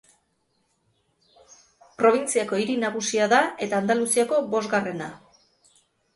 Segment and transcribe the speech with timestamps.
[1.99, 5.13] Probintziako hiri nagusia da, eta Andaluziako bosgarrena.